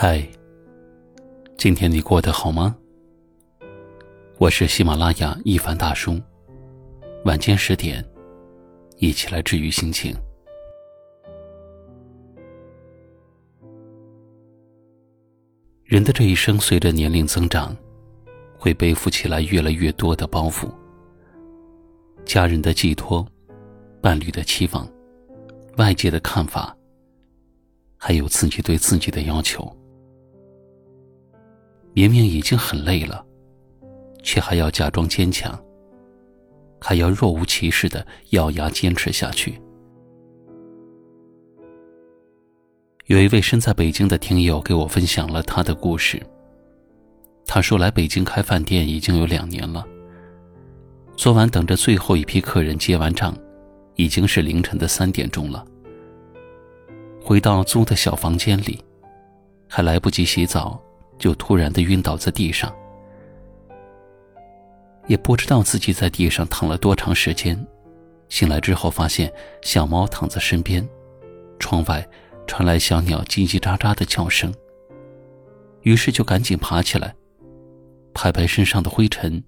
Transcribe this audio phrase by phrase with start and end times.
[0.00, 0.24] 嗨，
[1.56, 2.76] 今天你过得好吗？
[4.38, 6.16] 我是喜马拉雅一凡大叔，
[7.24, 8.08] 晚间十点，
[8.98, 10.14] 一起来治愈心情。
[15.82, 17.76] 人的这一生，随着年龄增长，
[18.56, 20.70] 会背负起来越来越多的包袱：
[22.24, 23.26] 家人的寄托、
[24.00, 24.88] 伴侣的期望、
[25.76, 26.72] 外界的看法，
[27.96, 29.68] 还有自己对自己的要求。
[31.98, 33.26] 明明已经很累了，
[34.22, 35.60] 却还要假装坚强，
[36.80, 39.60] 还要若无其事的咬牙坚持下去。
[43.06, 46.22] 有一位身在北京的听友给我分享了他的故事。
[47.44, 49.84] 他说来北京开饭店已经有两年了。
[51.16, 53.36] 昨晚等着最后一批客人结完账，
[53.96, 55.66] 已经是凌晨的三点钟了。
[57.20, 58.78] 回到租的小房间里，
[59.66, 60.80] 还来不及洗澡。
[61.18, 62.72] 就突然的晕倒在地上，
[65.06, 67.66] 也不知道自己在地上躺了多长时间。
[68.28, 70.86] 醒来之后，发现小猫躺在身边，
[71.58, 72.06] 窗外
[72.46, 74.52] 传来小鸟叽叽喳喳的叫声。
[75.82, 77.14] 于是就赶紧爬起来，
[78.12, 79.42] 拍拍身上的灰尘，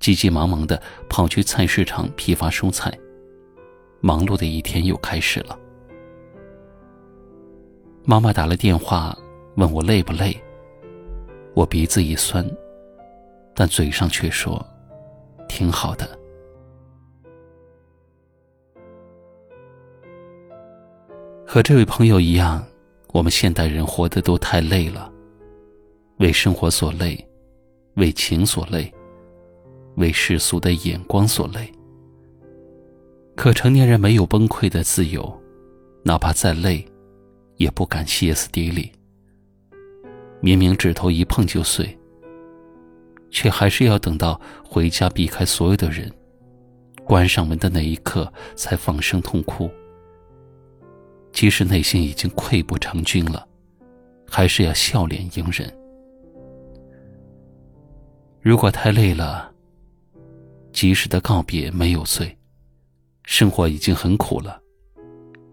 [0.00, 2.92] 急急忙忙的跑去菜市场批发蔬菜。
[4.00, 5.56] 忙碌的一天又开始了。
[8.04, 9.16] 妈妈打了电话
[9.54, 10.36] 问我累不累。
[11.54, 12.44] 我鼻子一酸，
[13.54, 14.64] 但嘴上却说
[15.48, 16.08] ：“挺好的。”
[21.46, 22.64] 和这位朋友一样，
[23.12, 25.12] 我们现代人活得都太累了，
[26.18, 27.28] 为生活所累，
[27.96, 28.90] 为情所累，
[29.96, 31.70] 为世俗的眼光所累。
[33.36, 35.38] 可成年人没有崩溃的自由，
[36.02, 36.82] 哪怕再累，
[37.56, 38.90] 也不敢歇斯底里。
[40.42, 41.96] 明明指头一碰就碎，
[43.30, 46.12] 却还是要等到回家避开所有的人，
[47.04, 49.70] 关上门的那一刻才放声痛哭。
[51.32, 53.46] 即使内心已经溃不成军了，
[54.28, 55.72] 还是要笑脸迎人。
[58.40, 59.48] 如果太累了，
[60.72, 62.36] 及时的告别没有罪。
[63.22, 64.60] 生活已经很苦了，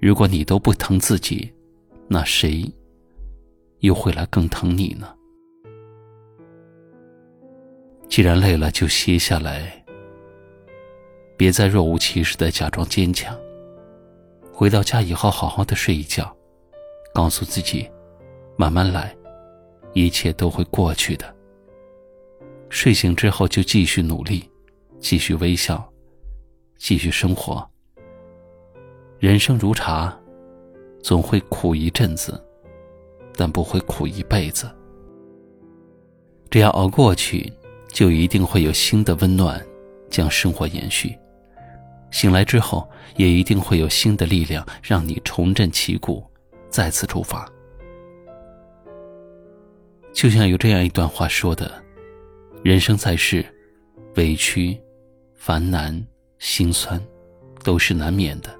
[0.00, 1.52] 如果你都不疼自己，
[2.08, 2.68] 那谁？
[3.82, 5.14] 又会来更疼你呢？
[8.08, 9.84] 既然累了，就歇下来，
[11.36, 13.36] 别再若无其事的假装坚强。
[14.52, 16.34] 回到家以后，好好的睡一觉，
[17.12, 17.90] 告诉自己，
[18.56, 19.16] 慢慢来，
[19.94, 21.34] 一切都会过去的。
[22.68, 24.48] 睡醒之后就继续努力，
[25.00, 25.92] 继续微笑，
[26.76, 27.68] 继续生活。
[29.18, 30.16] 人生如茶，
[31.02, 32.40] 总会苦一阵子。
[33.36, 34.70] 但不会苦一辈子。
[36.50, 37.52] 只要熬过去，
[37.88, 39.64] 就一定会有新的温暖
[40.10, 41.16] 将生活延续。
[42.10, 46.22] 醒来之后，也一定会有新的力量让你重振旗鼓，
[46.68, 47.50] 再次出发。
[50.12, 51.72] 就像有这样一段话说的
[52.62, 53.42] ：“人生在世，
[54.16, 54.78] 委屈、
[55.34, 56.06] 烦难、
[56.38, 57.02] 心酸，
[57.64, 58.50] 都是难免的。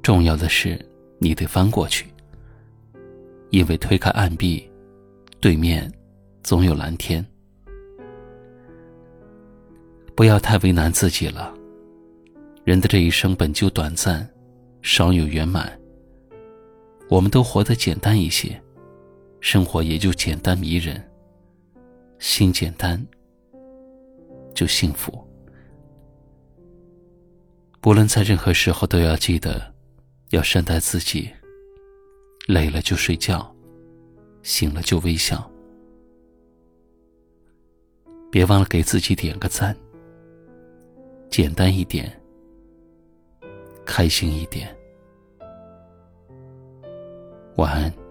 [0.00, 0.78] 重要的是，
[1.18, 2.06] 你得翻过去。”
[3.50, 4.68] 因为推开暗壁，
[5.40, 5.90] 对面
[6.42, 7.24] 总有蓝天。
[10.14, 11.54] 不要太为难自己了。
[12.64, 14.28] 人的这一生本就短暂，
[14.82, 15.76] 少有圆满。
[17.08, 18.60] 我们都活得简单一些，
[19.40, 21.02] 生活也就简单迷人。
[22.18, 23.04] 心简单，
[24.54, 25.26] 就幸福。
[27.80, 29.74] 不论在任何时候，都要记得
[30.28, 31.30] 要善待自己。
[32.46, 33.54] 累了就睡觉，
[34.42, 35.50] 醒了就微笑。
[38.30, 39.76] 别忘了给自己点个赞。
[41.28, 42.10] 简单一点，
[43.84, 44.76] 开心一点。
[47.56, 48.09] 晚安。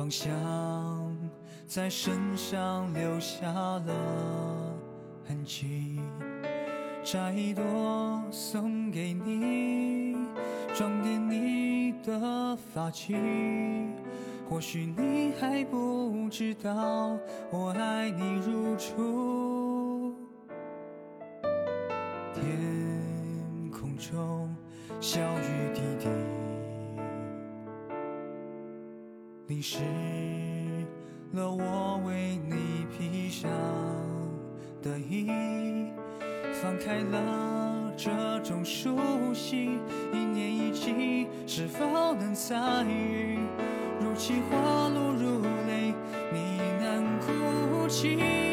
[0.00, 1.14] 芳香
[1.66, 4.74] 在身上留下了
[5.28, 6.00] 痕迹。
[7.04, 7.62] 摘一朵
[8.30, 10.16] 送给你，
[10.74, 13.90] 装点你的发髻。
[14.48, 17.18] 或许你还不知道，
[17.50, 20.14] 我爱你如初。
[22.32, 24.48] 天空中
[24.98, 26.08] 小雨滴滴，
[29.50, 29.78] 淋湿
[31.32, 33.50] 了我为你披上
[34.80, 35.26] 的衣。
[36.62, 38.96] 放开了这种熟
[39.34, 39.70] 悉，
[40.12, 43.40] 一年一季，是否能参与？
[44.00, 45.94] 如泣花露如泪，
[46.32, 48.49] 你难哭泣。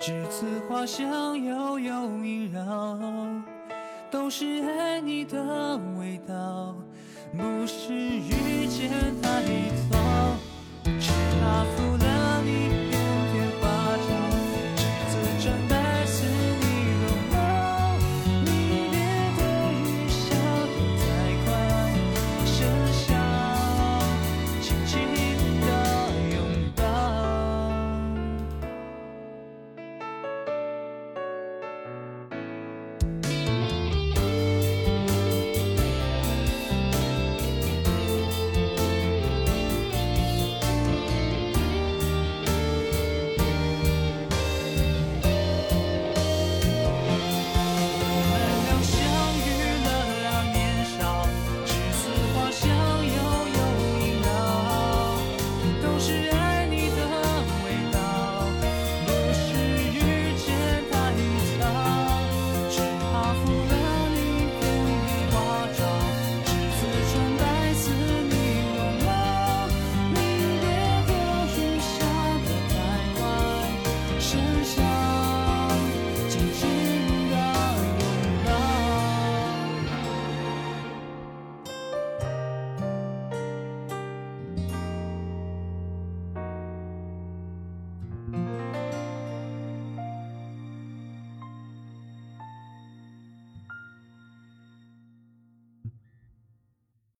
[0.00, 2.98] 栀子花香悠悠萦绕，
[4.10, 6.74] 都是爱你的味道，
[7.32, 8.90] 不是遇见
[9.20, 9.42] 太
[9.90, 9.98] 早，
[10.84, 11.99] 只怕负。